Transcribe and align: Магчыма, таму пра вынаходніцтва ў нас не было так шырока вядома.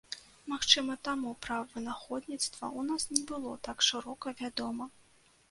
Магчыма, 0.51 0.95
таму 1.07 1.33
пра 1.47 1.57
вынаходніцтва 1.73 2.65
ў 2.69 2.81
нас 2.89 3.07
не 3.13 3.23
было 3.33 3.53
так 3.69 3.87
шырока 3.91 4.27
вядома. 4.43 4.91